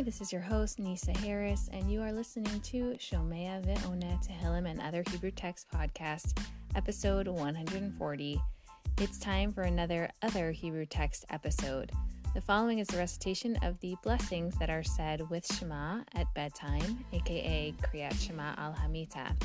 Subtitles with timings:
[0.00, 4.66] Hi, this is your host, Nisa Harris, and you are listening to Shomea Ve'ona Tehillim
[4.66, 6.42] and Other Hebrew Text Podcast,
[6.74, 8.42] episode 140.
[8.96, 11.92] It's time for another Other Hebrew Text episode.
[12.32, 17.04] The following is a recitation of the blessings that are said with Shema at bedtime,
[17.12, 19.36] aka Kriyat Shema al Hamita.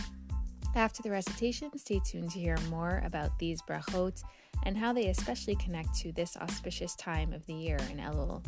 [0.73, 4.23] After the recitation, stay tuned to hear more about these brachot
[4.63, 8.41] and how they especially connect to this auspicious time of the year in Elul.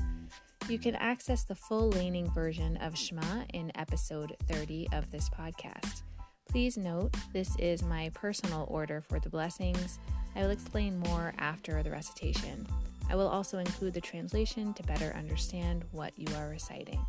[0.69, 6.01] You can access the full laning version of Shema in episode 30 of this podcast.
[6.49, 9.97] Please note, this is my personal order for the blessings.
[10.35, 12.67] I will explain more after the recitation.
[13.09, 16.99] I will also include the translation to better understand what you are reciting.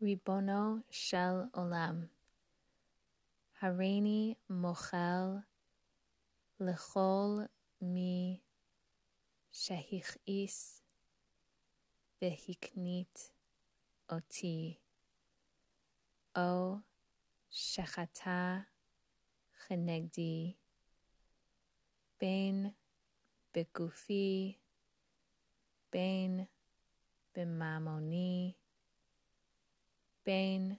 [0.00, 2.06] Ribono Shel Olam
[3.60, 5.42] Hareini Mochel
[6.62, 7.48] Lechol
[7.80, 8.42] Mi
[9.58, 10.82] שהכעיס
[12.22, 13.32] והקנית
[14.12, 14.78] אותי,
[16.38, 16.74] או
[17.50, 18.58] שחטא
[19.66, 20.54] כנגדי,
[22.20, 22.66] בין
[23.54, 24.58] בגופי,
[25.92, 26.44] בין
[27.34, 28.52] בממוני,
[30.26, 30.76] בין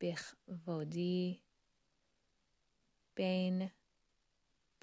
[0.00, 1.40] בכבודי,
[3.16, 3.62] בין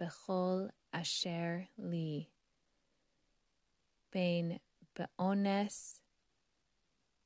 [0.02, 2.33] בכל אשר לי.
[4.14, 4.60] bein
[4.94, 6.02] beones,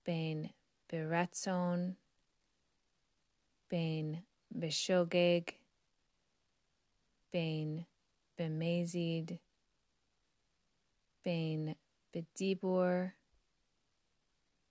[0.05, 0.53] bein
[0.87, 1.97] beratzon,
[3.69, 5.59] bein beshogeg,
[7.29, 7.85] bein
[8.37, 9.37] bemazid,
[11.23, 11.75] bein
[12.13, 13.11] bedibur,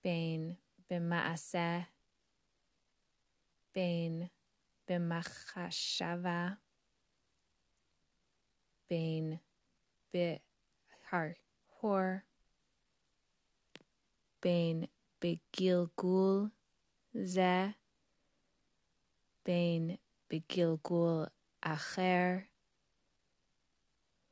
[0.02, 0.56] bein
[0.88, 1.86] bemaase,
[3.74, 4.30] bein
[4.88, 6.56] bemachashava,
[8.88, 9.40] bein
[11.10, 11.36] har
[11.80, 12.24] hor
[14.40, 16.50] bein begilgul
[17.12, 17.74] ze.
[19.42, 21.26] Bein begilgul
[21.60, 22.48] acher.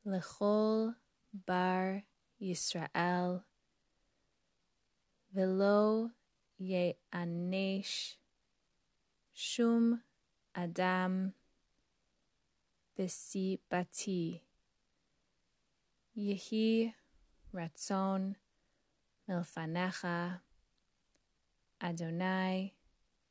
[0.05, 0.95] Lechol
[1.31, 2.05] bar
[2.39, 3.43] Yisrael.
[5.33, 6.11] Velo
[6.57, 8.15] ye anesh.
[9.33, 10.03] Shum
[10.53, 11.33] adam.
[12.95, 14.41] Bati.
[16.15, 16.93] Yehi
[17.55, 18.35] Ratzon,
[19.29, 20.41] Milfanecha,
[21.81, 22.73] Adonai,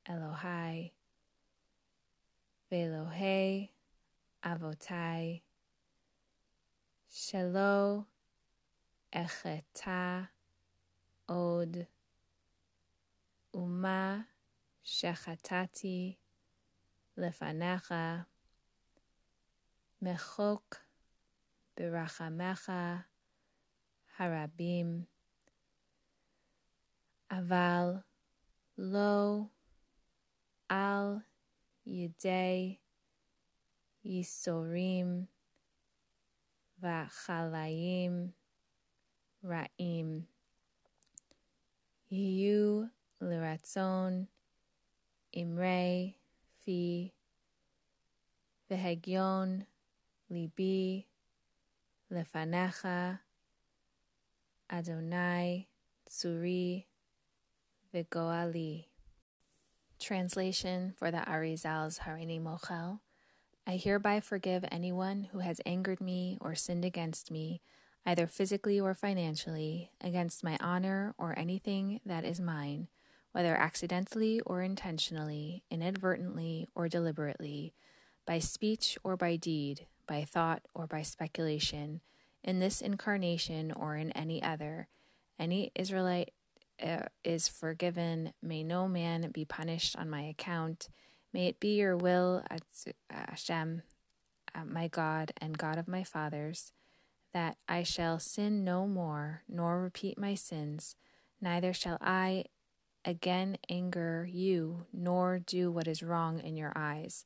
[0.09, 0.93] Elohai,
[2.73, 3.69] Velohei,
[4.43, 5.43] Avotai,
[7.13, 8.07] Shelo,
[9.15, 10.29] Echeta,
[11.29, 11.87] Od,
[13.53, 14.27] Uma,
[14.83, 16.17] Shechatati,
[17.19, 18.25] Lefanecha,
[20.03, 20.81] Mechok,
[21.77, 23.05] Berachamecha,
[24.18, 25.04] הרבים,
[27.32, 27.94] אבל
[28.78, 29.42] לא
[30.70, 31.18] על
[31.86, 32.78] ידי
[34.04, 35.26] ייסורים
[36.80, 38.32] וחלאים
[39.44, 40.26] רעים.
[42.12, 42.84] יהיו
[43.22, 44.26] לרצון
[45.36, 46.14] אמרי
[46.64, 47.10] פי
[48.70, 49.60] והגיון
[50.30, 51.04] ליבי
[52.12, 52.88] לפניך
[54.71, 55.69] Adonai,
[56.09, 56.87] Tsuri,
[57.95, 58.87] Vigoali.
[60.01, 63.01] Translation for the Arizal's Hareini Mochel.
[63.67, 67.61] I hereby forgive anyone who has angered me or sinned against me,
[68.05, 72.89] either physically or financially, against my honor or anything that is mine,
[73.33, 77.75] whether accidentally or intentionally, inadvertently or deliberately,
[78.27, 82.01] by speech or by deed, by thought or by speculation
[82.45, 84.87] in this incarnation or in any other.
[85.39, 86.33] Any Israelite
[86.81, 88.33] uh, is forgiven.
[88.43, 90.89] May no man be punished on my account.
[91.33, 92.45] May it be your will,
[93.11, 93.83] Hashem,
[94.55, 96.71] uh, my God and God of my fathers,
[97.33, 100.95] that I shall sin no more, nor repeat my sins,
[101.41, 102.45] neither shall I
[103.05, 107.25] again anger you, nor do what is wrong in your eyes.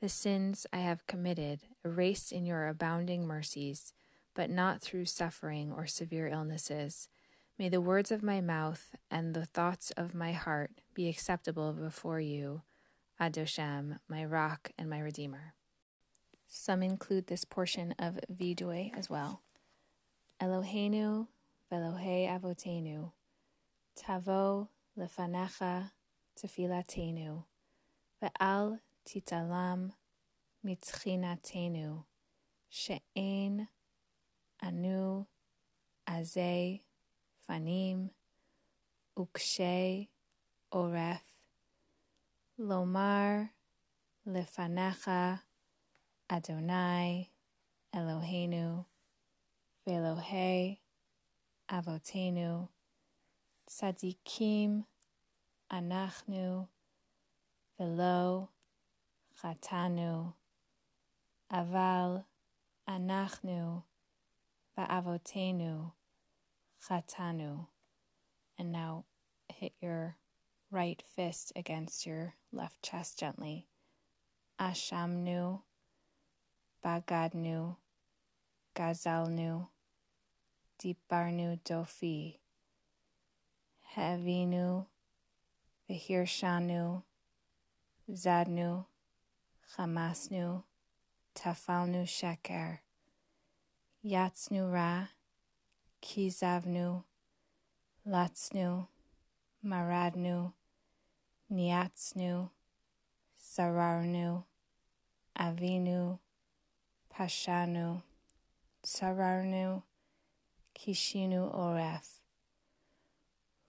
[0.00, 3.92] The sins I have committed, erase in your abounding mercies
[4.34, 7.08] but not through suffering or severe illnesses.
[7.58, 12.20] May the words of my mouth and the thoughts of my heart be acceptable before
[12.20, 12.62] you,
[13.20, 15.54] Adoshem, my rock and my redeemer.
[16.48, 19.42] Some include this portion of Vidui as well.
[20.40, 21.28] Eloheinu
[21.70, 23.12] velohe avotenu,
[23.96, 25.92] tavo lefanecha
[26.36, 27.44] tefilatenu,
[28.22, 29.92] ve'al titalam
[30.66, 32.04] mitchinatenu,
[32.68, 33.68] she'en
[34.64, 35.26] anu
[36.08, 36.80] Azay,
[37.48, 38.10] Fanim,
[39.16, 40.08] Ukshe,
[40.72, 41.20] Oref,
[42.60, 43.50] Lomar,
[44.28, 45.40] Lefanecha,
[46.30, 47.28] Adonai,
[47.94, 48.84] Eloheinu,
[49.86, 50.78] Velohe,
[51.70, 52.68] Avotenu,
[53.68, 54.84] Tzadikim,
[55.72, 56.68] Anachnu,
[57.78, 58.48] Velo,
[59.42, 60.32] Chatanu,
[61.52, 62.24] Aval,
[62.88, 63.82] Anachnu,
[64.78, 65.92] Va'avotenu,
[66.88, 67.66] Chatanu.
[68.58, 69.04] And now
[69.48, 70.16] hit your
[70.70, 73.66] right fist against your left chest gently.
[74.60, 75.60] Ashamnu,
[76.84, 77.76] Bagadnu,
[78.74, 79.68] Gazalnu,
[80.82, 82.38] Diparnu Dofi,
[83.96, 84.86] Hevinu,
[85.88, 87.02] Vihirshanu,
[88.10, 88.86] Zadnu,
[89.76, 90.62] Chamasnu,
[91.34, 92.78] Tafalnu Sheker,
[94.04, 95.08] Yatsnu Ra,
[96.02, 97.04] Kizavnu,
[98.06, 98.86] Latsnu,
[99.64, 100.52] Maradnu,
[101.50, 102.50] Niatsnu,
[103.42, 104.44] Sararnu,
[105.38, 106.18] Avinu,
[107.10, 108.02] Pashanu,
[108.84, 109.82] Sararnu,
[110.78, 112.06] Kishinu Oref,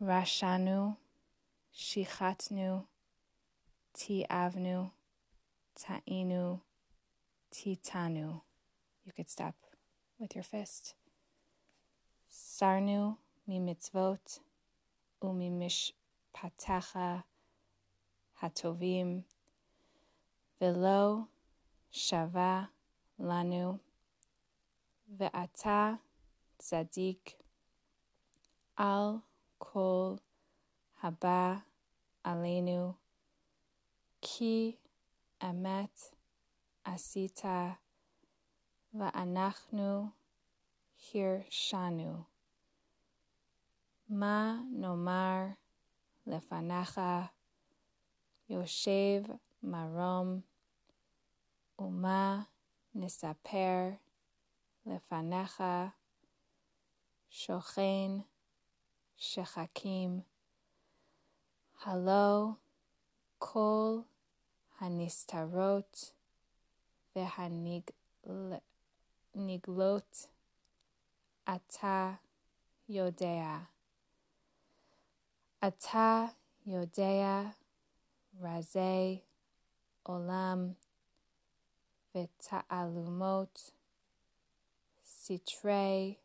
[0.04, 0.98] Rashanu,
[1.74, 2.84] Shichatnu,
[3.98, 4.92] Tiavnu,
[5.80, 6.60] Ta'inu,
[7.54, 8.42] Titanu.
[9.06, 9.56] You could stop
[10.20, 10.96] with your fist.
[12.32, 13.18] Sarnu,
[13.48, 14.40] mi mitzvot,
[15.22, 17.24] umi mishpatecha,
[18.42, 19.24] hatovim,
[20.60, 21.28] velo,
[21.94, 22.68] shava,
[23.20, 23.80] lanu,
[25.20, 26.00] ve'ata,
[26.60, 27.36] tzadik,
[28.78, 29.22] al,
[29.60, 30.20] kol,
[31.04, 31.64] haba,
[32.26, 32.96] alenu,
[34.22, 34.78] ki,
[35.42, 36.12] emet,
[36.86, 37.78] asita,
[39.00, 40.10] ואנחנו
[41.14, 42.24] הרשנו.
[44.10, 45.40] מה נאמר
[46.28, 47.02] לפניך,
[48.50, 49.22] יושב
[49.64, 50.42] מרום,
[51.80, 52.44] ומה
[52.96, 53.90] נספר
[54.86, 55.64] לפניך,
[57.30, 58.12] שוכן
[59.18, 60.22] שחקים,
[61.84, 62.46] הלא
[63.38, 64.00] כל
[64.80, 66.14] הנסתרות
[67.16, 68.75] והנגלות.
[69.36, 70.28] נגלות
[71.56, 72.14] אתה
[72.90, 73.58] יודע.
[75.68, 76.26] אתה
[76.66, 77.42] יודע
[78.40, 79.20] רזי
[80.04, 80.74] עולם
[82.16, 83.72] ותעלומות,
[85.06, 86.16] סתרי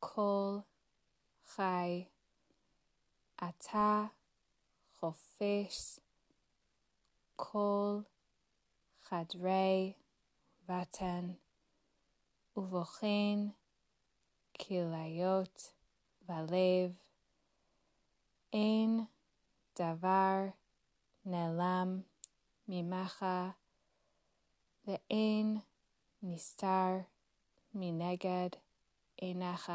[0.00, 0.58] כל
[1.46, 2.04] חי.
[3.48, 4.04] אתה
[4.98, 6.00] חופש
[7.36, 7.98] כל
[9.02, 9.92] חדרי
[10.68, 11.41] בטן.
[12.56, 13.48] ובוחן
[14.60, 15.74] כליות
[16.28, 16.92] ולב.
[18.52, 19.04] אין
[19.78, 20.36] דבר
[21.24, 22.00] נעלם
[22.68, 23.26] ממך
[24.86, 25.58] ואין
[26.22, 26.98] נסתר
[27.74, 28.48] מנגד
[29.16, 29.72] עיניך.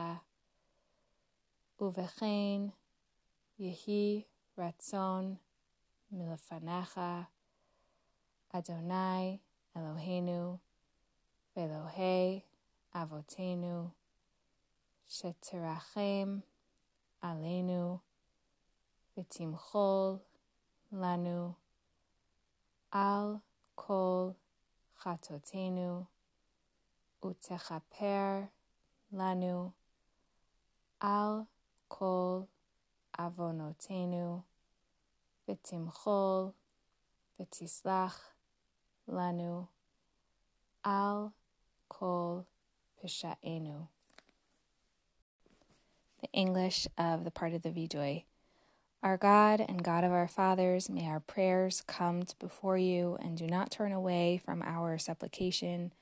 [1.79, 2.61] ובכן
[3.59, 4.23] יהי
[4.57, 5.35] רצון
[6.11, 6.99] מלפניך,
[8.49, 9.37] אדוני
[9.77, 10.57] אלוהינו,
[11.55, 12.41] ואלוהי
[12.99, 13.75] avotenu
[15.15, 16.29] shetirachem
[17.29, 17.81] alenu
[19.13, 20.07] v'timchol
[21.01, 21.39] lanu
[23.09, 23.27] al
[23.81, 24.23] kol
[25.01, 25.89] chatotenu
[27.27, 28.49] utechaper
[29.19, 29.57] lanu
[31.17, 31.33] al
[31.95, 32.35] kol
[33.25, 34.25] avonotenu
[35.45, 36.41] v'timchol
[37.35, 38.17] v'tislach
[39.17, 39.53] lanu
[40.99, 41.19] al
[41.95, 42.33] kol
[43.03, 43.87] pishaenu.
[46.21, 48.23] The English of the part of the Vidui.
[49.03, 53.45] Our God and God of our fathers, may our prayers come before you and do
[53.45, 55.93] not turn away from our supplication,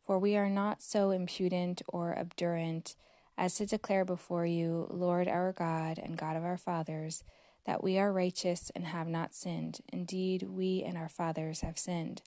[0.00, 2.94] for we are not so impudent or obdurate
[3.36, 7.24] as to declare before you, Lord our God and God of our fathers,
[7.66, 9.80] that we are righteous and have not sinned.
[9.92, 12.22] Indeed, we and our fathers have sinned.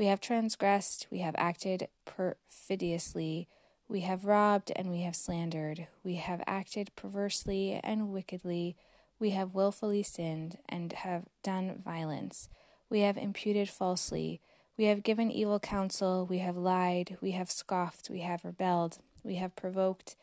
[0.00, 3.48] We have transgressed, we have acted perfidiously,
[3.86, 8.76] we have robbed and we have slandered, we have acted perversely and wickedly
[9.18, 12.48] we have wilfully sinned and have done violence.
[12.88, 14.40] We have imputed falsely.
[14.78, 16.24] We have given evil counsel.
[16.24, 17.18] We have lied.
[17.20, 18.08] We have scoffed.
[18.08, 19.00] We have rebelled.
[19.22, 20.16] We have provoked.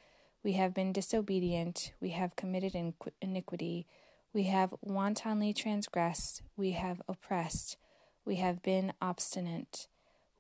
[0.44, 1.94] We have been disobedient.
[2.02, 2.74] We have committed
[3.22, 3.86] iniquity.
[4.34, 6.42] We have wantonly transgressed.
[6.56, 7.78] We have oppressed.
[8.28, 9.88] We have been obstinate.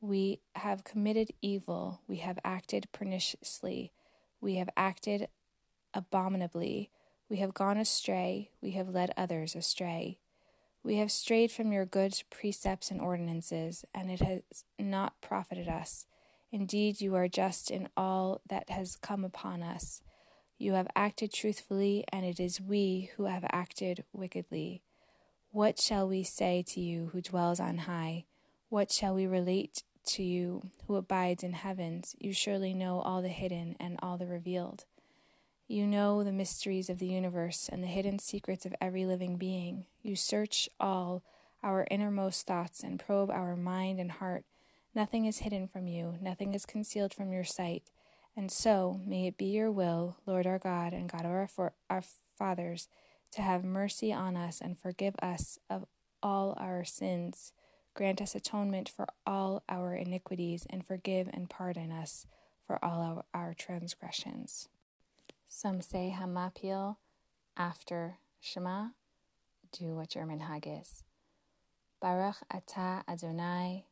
[0.01, 2.01] We have committed evil.
[2.05, 3.93] We have acted perniciously.
[4.41, 5.29] We have acted
[5.93, 6.91] abominably.
[7.29, 8.51] We have gone astray.
[8.61, 10.19] We have led others astray.
[10.83, 16.07] We have strayed from your good precepts and ordinances, and it has not profited us.
[16.51, 20.01] Indeed, you are just in all that has come upon us.
[20.57, 24.83] You have acted truthfully, and it is we who have acted wickedly.
[25.51, 28.25] What shall we say to you who dwells on high?
[28.69, 32.15] What shall we relate to you who abides in heavens?
[32.19, 34.85] You surely know all the hidden and all the revealed.
[35.67, 39.85] You know the mysteries of the universe and the hidden secrets of every living being.
[40.01, 41.23] You search all
[41.63, 44.45] our innermost thoughts and probe our mind and heart.
[44.93, 47.83] Nothing is hidden from you, nothing is concealed from your sight.
[48.35, 51.73] And so may it be your will, Lord our God and God of our, for-
[51.89, 52.03] our
[52.37, 52.87] fathers,
[53.31, 55.85] to have mercy on us and forgive us of
[56.21, 57.53] all our sins.
[57.93, 62.27] Grant us atonement for all our iniquities and forgive and pardon us
[62.65, 64.67] for all our, our transgressions.
[65.47, 66.97] Some say Hamapil
[67.55, 68.89] after Shema.
[69.71, 71.03] Do what your minhag is.
[72.01, 73.85] Baruch Ata Adonai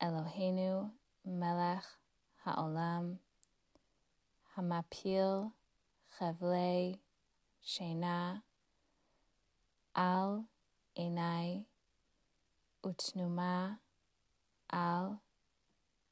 [0.00, 0.90] Eloheinu
[1.26, 1.84] Melech
[2.46, 3.16] Haolam
[4.56, 5.52] Hamapil
[6.18, 6.98] Chevle
[7.66, 8.42] Shena
[9.94, 10.44] Al
[10.98, 11.64] Enai
[12.84, 13.78] Utnuma
[14.70, 15.20] Al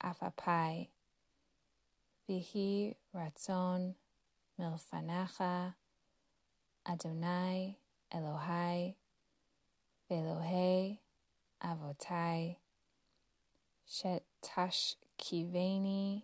[0.02, 0.88] Afapai
[2.28, 3.94] Vihi Ratzon
[4.60, 5.74] milfanecha,
[6.86, 7.76] Adonai
[8.12, 8.94] Elohai,
[10.10, 10.98] Velohei
[11.62, 12.56] Avotai,
[13.88, 16.22] Shetash Kiveni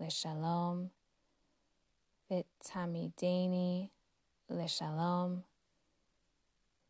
[0.00, 0.90] Leshalom,
[4.52, 5.40] לשלום,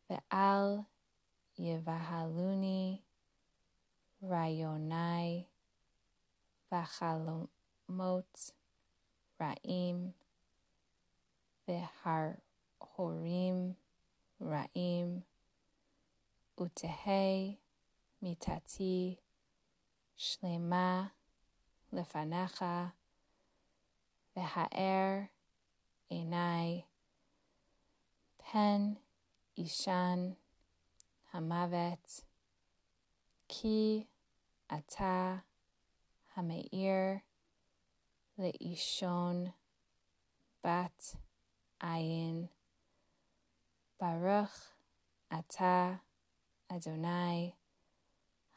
[0.09, 0.79] ואל
[1.57, 3.01] יבהלוני
[4.23, 5.43] רעיוני
[6.71, 8.51] וחלומות
[9.41, 10.11] רעים
[11.67, 13.73] והרהורים
[14.41, 15.21] רעים,
[16.61, 17.53] ותהא
[18.21, 19.15] מיתתי
[20.15, 21.07] שלמה
[21.93, 22.65] לפניך,
[24.35, 25.19] והאר
[26.09, 26.81] עיניי
[28.45, 28.97] pen
[29.57, 30.35] ishan
[31.33, 32.23] hamavet
[33.47, 34.07] ki
[34.69, 35.43] ata
[36.35, 37.21] hameir
[38.37, 39.53] leishon
[40.63, 41.15] bat
[41.81, 42.49] ayin.
[44.03, 44.75] Baruch
[45.31, 46.01] Ata
[46.69, 47.55] Adonai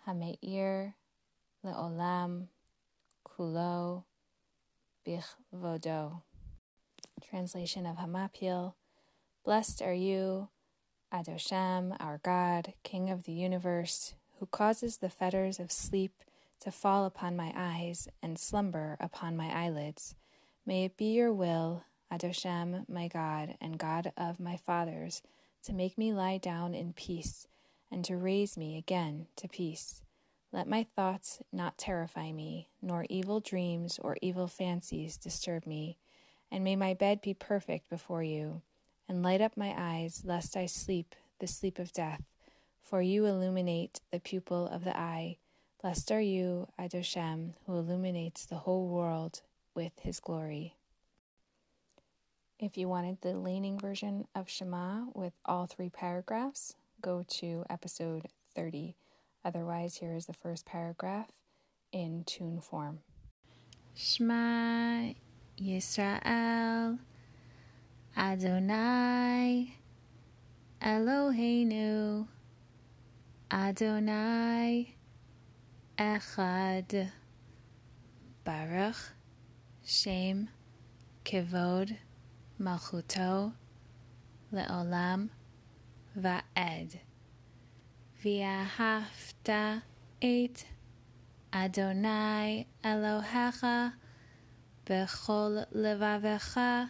[0.04, 0.94] Hameir
[1.64, 2.48] Leolam
[3.24, 4.02] Kulo
[5.06, 6.22] Bichvodo.
[7.30, 8.74] Translation of Hamapil
[9.46, 10.48] Blessed are you,
[11.14, 16.24] Adoshem, our God, King of the universe, who causes the fetters of sleep
[16.58, 20.16] to fall upon my eyes and slumber upon my eyelids.
[20.66, 25.22] May it be your will Adoshem, my God and God of my fathers,
[25.62, 27.46] to make me lie down in peace,
[27.88, 30.02] and to raise me again to peace.
[30.50, 35.98] Let my thoughts not terrify me, nor evil dreams or evil fancies disturb me,
[36.50, 38.62] and may my bed be perfect before you,
[39.08, 42.22] and light up my eyes, lest I sleep the sleep of death.
[42.82, 45.36] For you illuminate the pupil of the eye.
[45.82, 49.42] Blessed are you, Adoshem, who illuminates the whole world
[49.74, 50.74] with his glory.
[52.58, 58.28] If you wanted the leaning version of Shema with all three paragraphs, go to episode
[58.54, 58.94] 30.
[59.44, 61.28] Otherwise, here is the first paragraph
[61.92, 63.00] in tune form.
[63.94, 65.12] Shema
[65.60, 66.98] Yisrael
[68.18, 69.74] Adonai
[70.80, 72.26] Eloheinu
[73.50, 74.94] Adonai
[75.98, 77.10] Echad
[78.42, 79.12] Baruch
[79.84, 80.48] Shem
[81.26, 81.94] Kivod
[82.58, 83.52] Malchuto
[84.50, 85.28] Leolam
[86.18, 86.98] Va'ed.
[88.24, 89.82] V'ahavta
[90.22, 90.64] et
[91.52, 93.92] Adonai Elohecha
[94.86, 96.88] Bechol Levavecha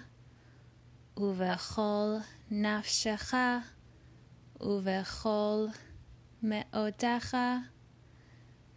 [1.17, 2.15] ובכל
[2.51, 3.35] נפשך
[4.61, 5.67] ובכל
[6.43, 7.37] מאודך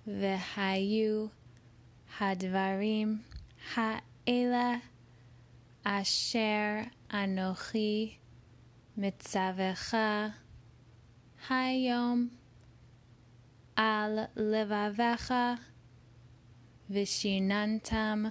[0.08, 1.25] והיו
[2.19, 3.22] הדברים
[3.75, 4.74] האלה
[5.84, 6.75] אשר
[7.13, 8.17] אנוכי
[8.98, 9.93] מצווך
[11.50, 12.29] היום
[13.75, 15.34] על לבביך
[16.89, 18.24] ושיננתם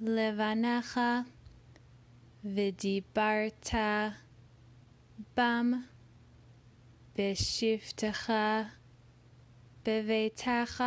[0.00, 1.00] לבניך
[2.44, 3.68] ודיברת
[5.36, 5.72] בם
[7.16, 8.32] בשבתך
[9.84, 10.84] בביתך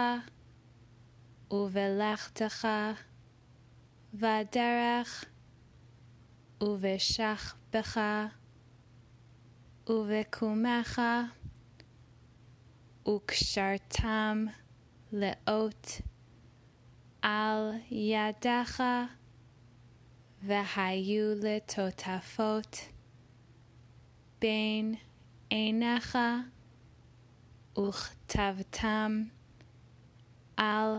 [1.52, 2.68] ובלכתך
[4.14, 5.26] בדרך
[6.64, 8.02] ובשכבך
[9.90, 11.02] ובקומך
[13.08, 14.46] וקשרתם
[15.12, 15.88] לאות
[17.22, 18.84] על ידך.
[20.45, 22.77] והיו לטוטפות
[24.41, 24.95] בין
[25.51, 26.19] עיניך
[27.79, 29.23] וכתבתם
[30.57, 30.99] על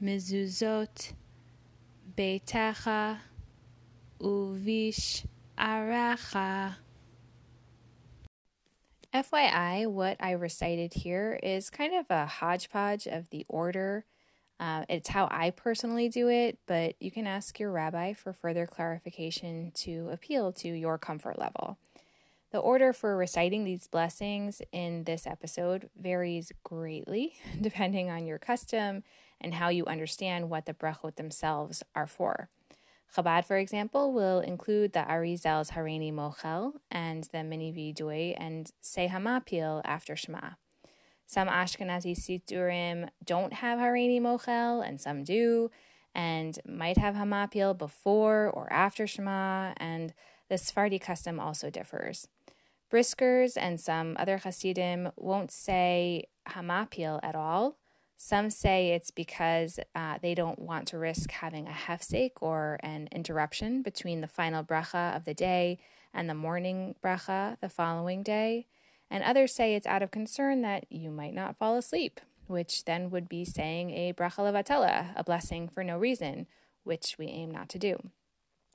[0.00, 1.12] מזוזות
[2.16, 2.90] ביתך
[4.20, 6.38] ובשעריך.
[9.14, 14.04] FYI, what I recited here is kind of a hodgepodge of the order
[14.63, 18.65] uh, it's how I personally do it, but you can ask your rabbi for further
[18.65, 21.77] clarification to appeal to your comfort level.
[22.51, 29.03] The order for reciting these blessings in this episode varies greatly depending on your custom
[29.41, 32.47] and how you understand what the brachot themselves are for.
[33.13, 39.09] Chabad, for example, will include the Arizal's Hareini Mochel and the Mini Vidui and Say
[39.09, 40.51] Hamapil after Shema.
[41.25, 45.71] Some Ashkenazi Siddurim don't have Hareini Mochel, and some do,
[46.13, 50.13] and might have Hamapil before or after Shema, and
[50.49, 52.27] the Sephardi custom also differs.
[52.91, 57.77] Briskers and some other Hasidim won't say Hamapil at all.
[58.17, 63.09] Some say it's because uh, they don't want to risk having a hefsek or an
[63.11, 65.79] interruption between the final bracha of the day
[66.13, 68.67] and the morning bracha the following day
[69.09, 73.09] and others say it's out of concern that you might not fall asleep, which then
[73.09, 76.47] would be saying a bracha levatela, a blessing for no reason,
[76.83, 77.97] which we aim not to do.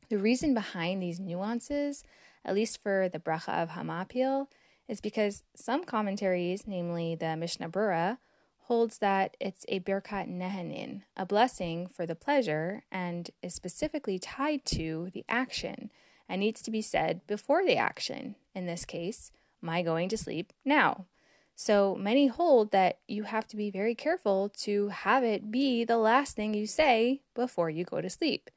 [0.08, 2.02] The reason behind these nuances,
[2.44, 4.46] at least for the bracha of Hamapil,
[4.88, 8.18] is because some commentaries, namely the Mishnah Berurah,
[8.68, 14.64] holds that it's a birkat nehenin, a blessing for the pleasure, and is specifically tied
[14.64, 15.90] to the action
[16.28, 18.34] and needs to be said before the action.
[18.54, 21.06] In this case, my going to sleep now.
[21.54, 25.96] So many hold that you have to be very careful to have it be the
[25.96, 28.50] last thing you say before you go to sleep.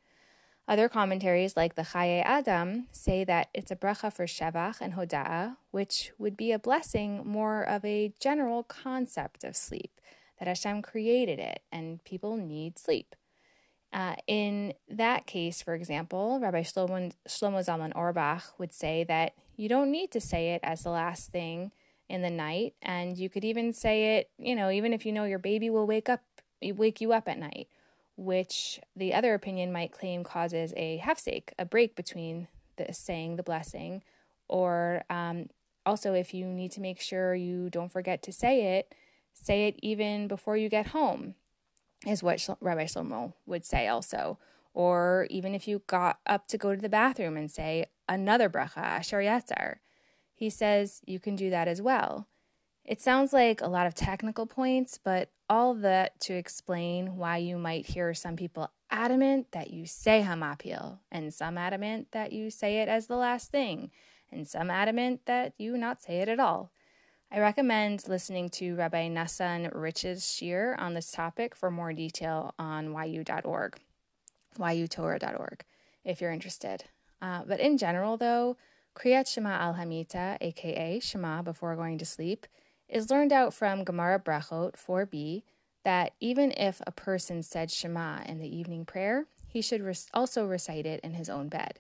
[0.67, 5.57] Other commentaries, like the Chayei Adam, say that it's a bracha for Shevach and Hoda'ah,
[5.71, 9.99] which would be a blessing more of a general concept of sleep,
[10.37, 13.15] that Hashem created it and people need sleep.
[13.93, 19.67] Uh, in that case, for example, Rabbi Shlomo, Shlomo Zalman Auerbach would say that you
[19.67, 21.71] don't need to say it as the last thing
[22.08, 25.25] in the night, and you could even say it, you know, even if you know
[25.25, 26.21] your baby will wake up,
[26.62, 27.67] wake you up at night,
[28.15, 33.43] which the other opinion might claim causes a hefsek, a break between the saying the
[33.43, 34.04] blessing,
[34.47, 35.49] or um,
[35.86, 38.93] also if you need to make sure you don't forget to say it,
[39.34, 41.36] say it even before you get home
[42.05, 44.39] is what Rabbi Shlomo would say also.
[44.73, 48.77] Or even if you got up to go to the bathroom and say another bracha,
[48.77, 49.75] Asher Yatzar,
[50.33, 52.27] he says you can do that as well.
[52.83, 57.57] It sounds like a lot of technical points, but all that to explain why you
[57.57, 62.79] might hear some people adamant that you say Hamapil, and some adamant that you say
[62.79, 63.91] it as the last thing,
[64.31, 66.71] and some adamant that you not say it at all.
[67.33, 72.87] I recommend listening to Rabbi Nassan Rich's shiur on this topic for more detail on
[73.09, 73.79] yu.org,
[74.59, 75.63] yutorah.org,
[76.03, 76.83] if you're interested.
[77.21, 78.57] Uh, but in general, though,
[78.97, 82.47] Kriyat Shema al Hamita, aka Shema before going to sleep,
[82.89, 85.43] is learned out from Gemara Brachot 4b
[85.85, 90.45] that even if a person said Shema in the evening prayer, he should re- also
[90.45, 91.79] recite it in his own bed.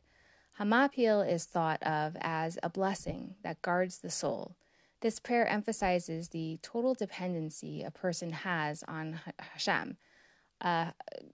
[0.61, 4.55] Hamapil is thought of as a blessing that guards the soul
[5.01, 9.97] this prayer emphasizes the total dependency a person has on Hashem,
[10.61, 10.91] uh,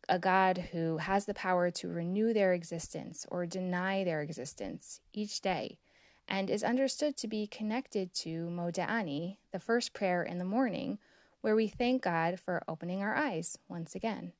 [0.07, 5.41] a God who has the power to renew their existence or deny their existence each
[5.41, 5.79] day,
[6.27, 10.97] and is understood to be connected to Moda'ani, the first prayer in the morning,
[11.41, 14.31] where we thank God for opening our eyes once again.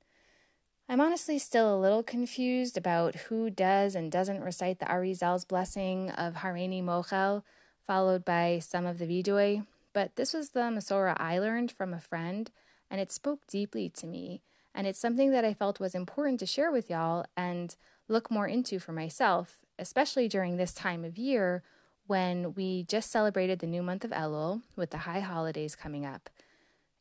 [0.90, 6.12] I'm honestly still a little confused about who does and doesn't recite the Arizal's blessing
[6.12, 7.44] of Hareini Mochel
[7.88, 9.66] followed by some of the Vidui.
[9.94, 12.52] But this was the Masorah I learned from a friend,
[12.92, 14.42] and it spoke deeply to me.
[14.76, 17.76] And it's something that I felt was important to share with y'all and
[18.08, 21.64] look more into for myself, especially during this time of year
[22.06, 26.30] when we just celebrated the new month of Elul with the high holidays coming up.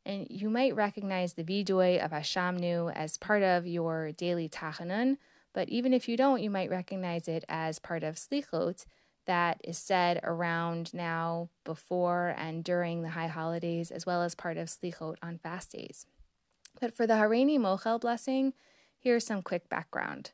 [0.05, 5.17] And you might recognize the Vidui of Ashamnu as part of your daily Tachanun,
[5.53, 8.85] but even if you don't, you might recognize it as part of Slichot,
[9.27, 14.57] that is said around now, before, and during the high holidays, as well as part
[14.57, 16.05] of Slichot on fast days.
[16.79, 18.53] But for the Hareini Mochel blessing,
[18.97, 20.31] here's some quick background.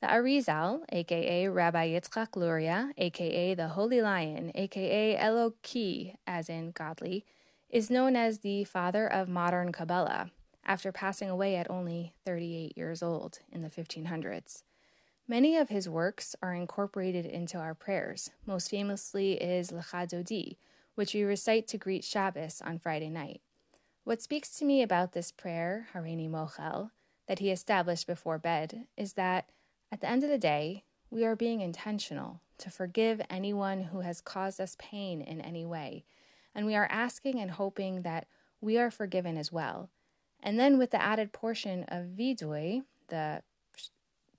[0.00, 7.24] The Arizal, aka Rabbi Yitzchak Luria, aka the Holy Lion, aka Eloki, as in godly,
[7.68, 10.30] is known as the father of modern Kabbalah,
[10.64, 14.62] after passing away at only 38 years old in the 1500s.
[15.30, 18.30] Many of his works are incorporated into our prayers.
[18.46, 20.56] Most famously is Lecha Dodi,
[20.96, 23.40] which we recite to greet Shabbos on Friday night.
[24.02, 26.90] What speaks to me about this prayer, Hareini Mochel,
[27.28, 29.50] that he established before bed, is that
[29.92, 34.20] at the end of the day, we are being intentional to forgive anyone who has
[34.20, 36.02] caused us pain in any way,
[36.56, 38.26] and we are asking and hoping that
[38.60, 39.90] we are forgiven as well.
[40.42, 43.44] And then with the added portion of vidui, the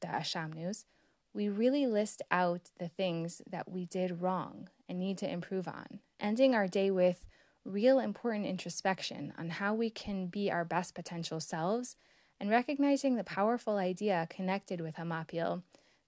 [0.01, 0.85] the ashamnus,
[1.33, 5.99] we really list out the things that we did wrong and need to improve on,
[6.19, 7.25] ending our day with
[7.63, 11.95] real important introspection on how we can be our best potential selves
[12.39, 15.61] and recognizing the powerful idea connected with Hamapil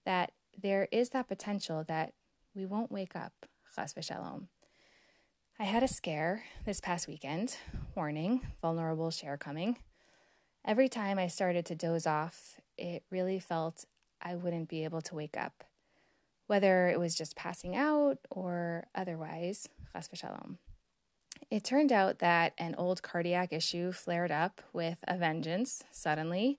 [0.04, 2.12] that there is that potential that
[2.54, 3.32] we won't wake up,
[3.74, 4.48] chas v'shalom.
[5.58, 7.56] I had a scare this past weekend.
[7.94, 9.78] Warning, vulnerable share coming.
[10.64, 13.84] Every time I started to doze off, it really felt
[14.20, 15.64] I wouldn't be able to wake up,
[16.46, 19.68] whether it was just passing out or otherwise.
[21.50, 26.58] It turned out that an old cardiac issue flared up with a vengeance suddenly,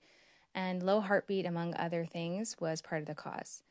[0.54, 3.62] and low heartbeat, among other things, was part of the cause.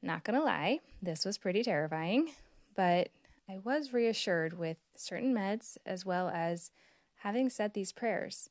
[0.00, 2.32] Not gonna lie, this was pretty terrifying,
[2.74, 3.10] but
[3.48, 6.70] I was reassured with certain meds as well as
[7.16, 8.48] having said these prayers.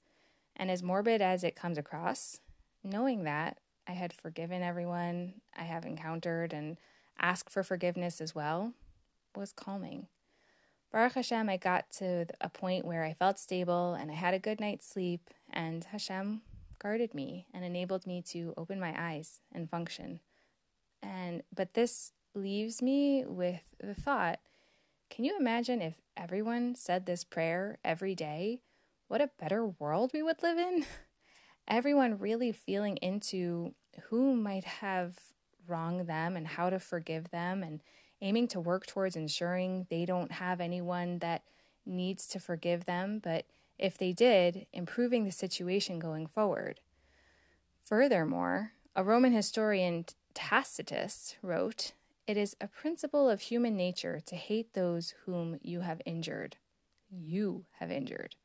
[0.55, 2.39] And as morbid as it comes across,
[2.83, 6.77] knowing that I had forgiven everyone I have encountered and
[7.19, 8.73] asked for forgiveness as well
[9.35, 10.07] was calming.
[10.91, 14.39] Baruch Hashem, I got to a point where I felt stable and I had a
[14.39, 16.41] good night's sleep, and Hashem
[16.79, 20.19] guarded me and enabled me to open my eyes and function.
[21.01, 24.39] And but this leaves me with the thought,
[25.09, 28.61] can you imagine if everyone said this prayer every day?
[29.07, 30.85] What a better world we would live in.
[31.71, 33.73] Everyone really feeling into
[34.09, 35.17] who might have
[35.65, 37.81] wronged them and how to forgive them and
[38.21, 41.43] aiming to work towards ensuring they don't have anyone that
[41.85, 43.45] needs to forgive them, but
[43.79, 46.81] if they did, improving the situation going forward.
[47.81, 50.03] Furthermore, a Roman historian,
[50.33, 51.93] Tacitus, wrote,
[52.27, 56.57] It is a principle of human nature to hate those whom you have injured.
[57.09, 58.35] You have injured.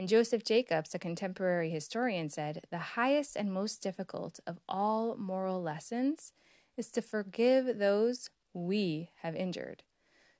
[0.00, 5.60] And Joseph Jacobs, a contemporary historian, said, The highest and most difficult of all moral
[5.60, 6.32] lessons
[6.74, 9.82] is to forgive those we have injured.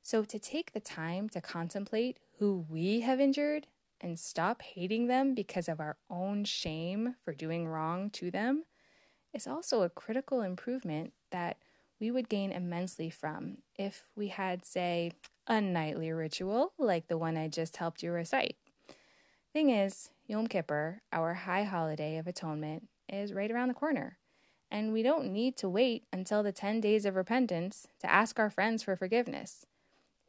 [0.03, 3.67] So, to take the time to contemplate who we have injured
[4.01, 8.65] and stop hating them because of our own shame for doing wrong to them
[9.35, 11.59] is also a critical improvement that
[12.01, 15.13] we would gain immensely from if we had, say,
[15.47, 18.57] a nightly ritual like the one I just helped you recite.
[19.53, 24.19] Thing is, Yom Kippur, our high holiday of atonement, is right around the corner
[24.71, 28.51] and we don't need to wait until the 10 days of repentance to ask our
[28.51, 29.67] friends for forgiveness.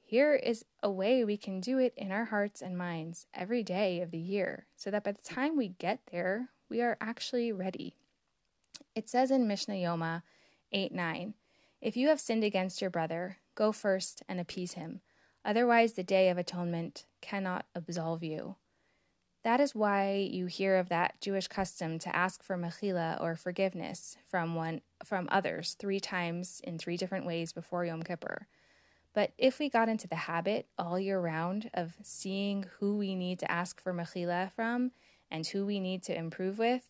[0.04, 4.02] Here is a way we can do it in our hearts and minds every day
[4.02, 7.96] of the year so that by the time we get there, we are actually ready.
[8.96, 10.24] It says in Mishnah Yoma
[10.74, 11.34] 8 9,
[11.82, 15.02] If you have sinned against your brother, go first and appease him.
[15.46, 18.56] Otherwise, the day of atonement cannot absolve you.
[19.44, 24.18] That is why you hear of that Jewish custom to ask for mechila or forgiveness
[24.28, 28.48] from one from others three times in three different ways before Yom Kippur.
[29.14, 33.40] But if we got into the habit all year round of seeing who we need
[33.40, 34.92] to ask for mechila from
[35.30, 36.90] and who we need to improve with,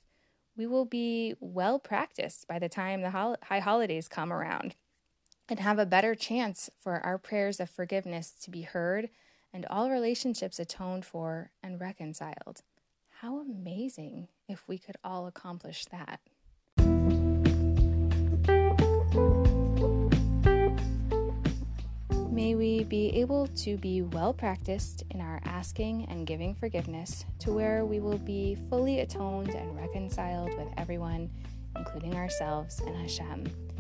[0.58, 4.76] we will be well practiced by the time the hol- high holidays come around
[5.48, 9.10] and have a better chance for our prayers of forgiveness to be heard
[9.54, 12.62] and all relationships atoned for and reconciled.
[13.20, 16.20] How amazing if we could all accomplish that.
[22.32, 27.52] May we be able to be well practiced in our asking and giving forgiveness to
[27.52, 31.30] where we will be fully atoned and reconciled with everyone,
[31.76, 33.71] including ourselves and Hashem.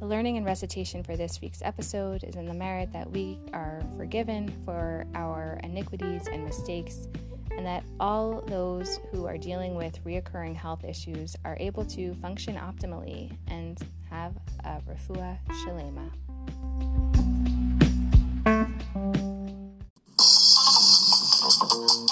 [0.00, 3.82] The learning and recitation for this week's episode is in the merit that we are
[3.98, 7.06] forgiven for our iniquities and mistakes,
[7.50, 12.56] and that all those who are dealing with reoccurring health issues are able to function
[12.56, 14.32] optimally and have
[14.64, 16.10] a refuah shalema.